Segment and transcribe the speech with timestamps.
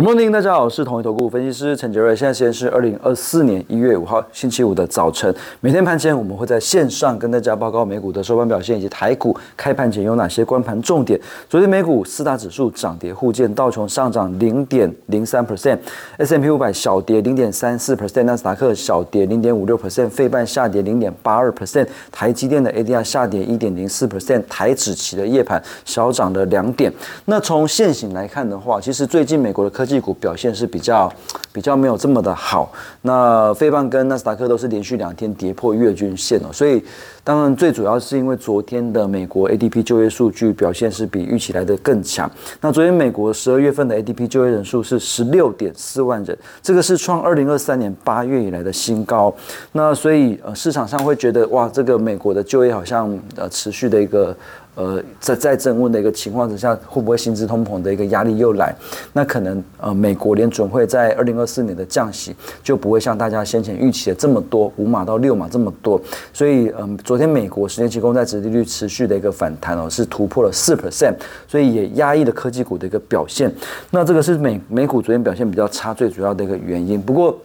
[0.00, 2.16] Good morning，大家好，我是统一投顾分析师陈杰瑞。
[2.16, 5.30] 现在时间是二零二四年一月五号星期五的早晨。
[5.60, 11.20] 每天盘前我们会在线上跟大家报告美股的收盘表现以及台股开盘前有哪些关盘重点。
[11.50, 26.90] 昨天美股四大指数涨跌互见，道琼上涨零点零三 percent，S M P 五百小跌零点三四 percent，纳斯达克小跌零点五六 percent，费半下跌零点八二 percent，台积电的 A D R 下跌一点零四 percent，台指期的夜盘小涨了两点。
[27.26, 31.10] 那从现行来看的话，其实最近美国的科技股表现是比较
[31.52, 32.70] 比较没有这么的好。
[33.02, 36.84] 那费半跟纳斯达克都是连续两天跌破月均线哦，所以
[37.24, 42.30] 当然最主要是因为昨天的美国 ADP 就业数据表现是比预期来的更强。
[42.60, 49.34] 那昨天美国十二月份的 ADP 就业人数是十六点四万人，这个是创二零二三年八月以来的新高。
[49.72, 54.36] 那所以呃市场上会觉得哇，这个美国的就业好像呃持续的一个。
[54.80, 58.74] 呃，在在增温的一个情况之下，会不会薪资通膨的一个压力又来？
[59.12, 66.00] 那可能呃，美国联准会在二零二四年的降息就不会像大家先前预期的这么多，五码到六码这么多。
[66.32, 71.14] 所以嗯，昨天美国十年期公债殖利率持续的一个反弹哦，是突破了四 percent，
[71.46, 73.52] 所以也压抑了科技股的一个表现。
[73.90, 76.98] 那这个是美美股昨天表现比较差最主要的一个原因。
[76.98, 77.38] 不过。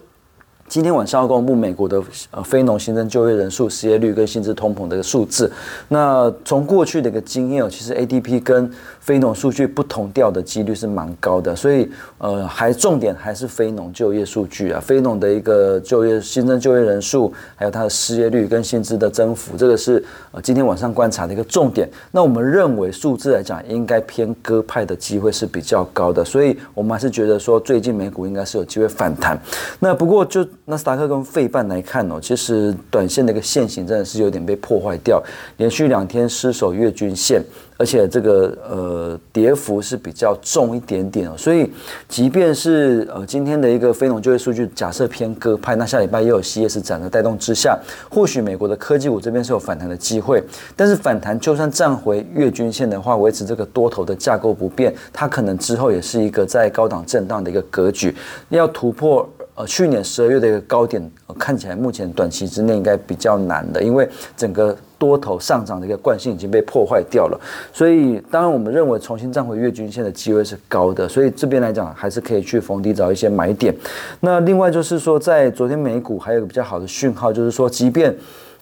[0.68, 5.50] 今天晚上要公布美国的呃非农新增就业人数、失业率跟薪资通膨的一个数字。
[5.90, 21.88] 那从过去的一个经验哦，其实 ADP 跟非农数据不同调的几率是蛮高的，所以呃还重点还是非农就业数据啊，非农的一个就业新增就业人数，还有它的失业率跟薪资的增幅，这个是呃今天晚上观察的一个重点。
[22.12, 29.40] 那我们认为数字来讲，应该偏鸽派的机会是比较高的，所以我们还是觉得说最近美股应该是有机会反弹。
[29.80, 35.22] 那不过就纳斯达克跟费半来看哦，其实短线的一个线型真的是有点被破坏掉，
[35.58, 37.42] 连续两天失守月均线。
[37.78, 41.70] 而且这个呃跌幅是比较重一点点哦，所以
[42.08, 47.78] 即便是呃今天的一个非农就业数据假设偏鸽派，那下礼拜又有 CS 展的带动之下，
[48.10, 50.42] 或许美国的科技股这边是有反弹的机会。
[50.74, 58.16] 但是反弹就算站回月均线的话，维持这个多头的架构不变，它可能之后也是一个在高档震荡的一个格局，
[58.48, 61.02] 要突破呃去年十二月的一个高点，
[61.40, 64.08] 看起来目前短期之内应该比较难的，因为
[64.38, 64.78] 整个。
[64.98, 67.40] 多头上涨的一个惯性已经被破坏掉了，
[67.74, 73.76] 所以当然我们认为重新站回月均线的机会是高的，所以这边来讲还是可以去逢低找一些买点。
[74.22, 78.16] 那另外就是说，在昨天美股还有一个比较好的讯号，就是说，即便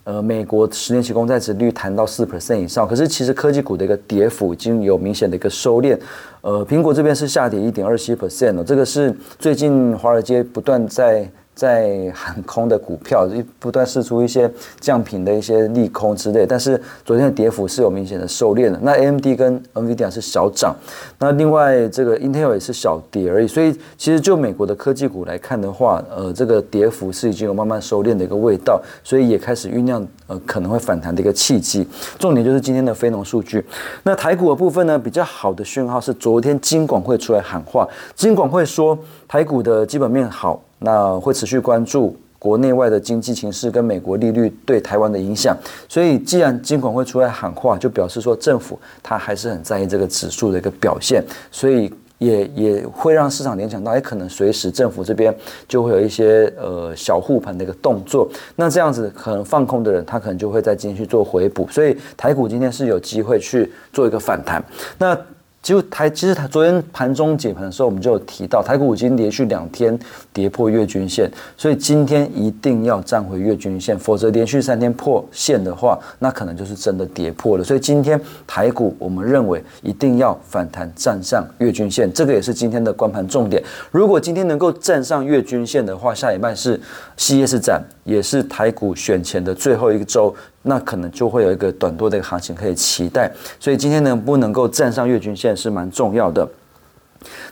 [0.03, 5.97] 呃美国十年期公债值率谈到四 percent 以上，可是其实科技股的一个跌幅已经有明显的一个收敛。
[6.41, 11.29] 呃，苹果这边是下跌一点二七 percent 了，这个是最近华尔街不断在。
[11.55, 18.79] 在航空的股票一，不断释出一些降频的一些利空之类，但是昨天的跌幅是有明显的收敛的。
[18.81, 20.75] 那 AMD 跟 NVIDIA 是小涨，
[21.19, 23.47] 那另外这个 Intel 也是小跌而已。
[23.47, 31.87] 所以其实就美国的科技股来看的话，呃，这个跌幅是已经有慢慢收敛的一个味道，所以也开始酝酿呃可能会反弹的一个契机。
[32.17, 33.63] 重点就是今天的非农数据。
[34.03, 38.97] 那台股的部分呢，比较好的讯号是昨天金管会出来喊话，金管会说
[39.27, 40.61] 台股的基本面好。
[40.83, 45.55] 那会持续关注国内外的经济形势跟美国利率对台湾的影响，
[45.87, 55.33] 所以既然金管会出来喊话，就表示说政府他还是很在意这个指数的一个表现，所以也也会让市场联想到，也，可能随时政府这边
[55.69, 64.61] 就会有一些呃小护盘的一个动作，那这样子可能放空的人他可能就会在今天去做回补，所以台股今天是有机会去做一个反弹，
[64.97, 65.17] 那。
[65.63, 69.97] 其实台其实台昨天盘中解盘的时候，我们就有提到台股已经连续两天
[70.33, 77.63] 跌破月均线，所以今天一定要站回月均线，否则连续三天破线的话，那可能就是真的跌破了。
[77.63, 83.63] 所以今天台股我们认为一定要反弹站上月均线，这个也是今天的关盘重点。
[83.89, 86.77] 如果今天能够站上月均线的话，下一半是
[87.15, 90.35] CS 展，也是台股选前的最后一个周。
[90.63, 96.47] 那可能就会有一个短多的一个行情可以期待，所以今天能不能够站上月均线是蛮重要的。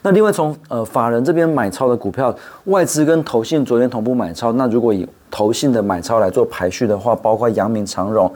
[0.02, 2.36] 那另外从呃法人这边买超的股票，
[2.66, 8.30] 外资跟投信昨天同步买超，那如果以投信的买超来做排序的话，包括阳明长荣，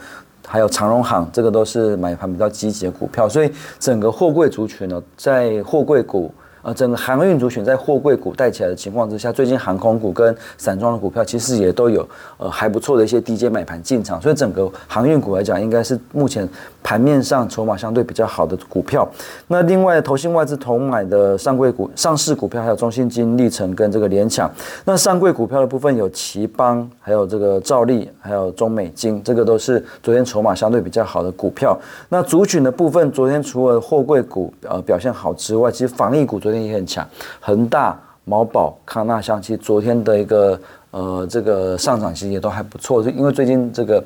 [0.46, 6.34] 还有长荣行，这个都是买盘比较积极的股票，所以整个货柜族群呢，在货柜股。
[6.66, 12.04] 呃，整个航运族选在货柜股带起来的情况之下，最近航空股跟散装的股票其实也都有
[12.38, 16.50] 呃还不错的一些低阶买盘进场，所以整个航运股来讲，应该是目前
[16.82, 19.08] 盘面上筹码相对比较好的股票。
[19.48, 24.52] 那另外，投信外资同买的上柜股、上市股票还有中信金、历程跟这个联强。
[24.86, 31.80] 那上柜股票的部分有奇邦，还有这个兆利，还有中美金，这个都是昨天筹码相对比较好的股票。
[32.10, 36.55] 那族群的部分，昨天除了货柜股呃表现好之外，其实防疫股昨天。
[36.64, 37.08] 也很强，
[37.40, 40.60] 恒大、毛宝、康纳香，其实昨天的一个
[40.92, 44.04] 呃这个上涨其实也都还不错，就因为最近这个。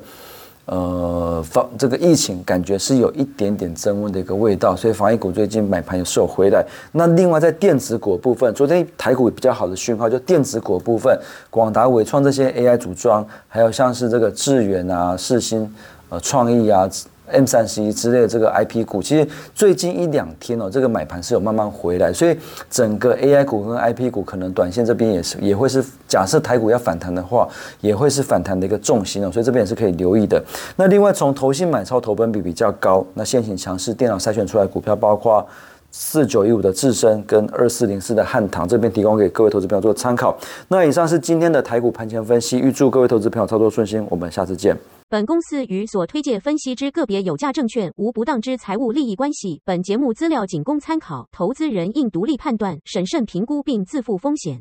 [0.66, 6.64] 呃，防这个疫情感觉是有一点点增温的一个味道，所以防疫股最近买盘也是有回来。
[6.92, 11.18] 那另外在电子股部分，昨天台股比较好的讯号，就电子股部分，
[11.48, 15.68] 广达、伟创这些 AI 组装，还有像是这个智远啊、世新、
[16.08, 16.88] 呃、创意啊。
[17.30, 22.36] M 三十一之类的这个 IP 股，其实最近一两天哦，这个买盘是有慢慢回来，所以
[22.68, 27.48] 整个 AI 股跟 IP 股可能短线这边也是也会是假设台股要反弹的话，
[27.80, 30.42] 也会是反弹的一个重心哦，所以这边也是可以留意的。
[30.76, 35.46] 那另外从投信买超投本比比较高，那现行强势电脑筛选出来股票，包括
[35.90, 40.38] 四九一五的智深跟二四零四的汉唐，这边提供给各位投资朋友做参考。
[40.68, 44.76] 那以上是今天的台股盘前分析，预祝各位投资朋友操作顺心，我们下次见。
[45.08, 49.60] 本公司与所推介分析之个别有价证券无不当之财务利益关系。
[49.64, 54.60] 本节目资料仅供参考，投资人应独立判断、审慎评估并自负风险。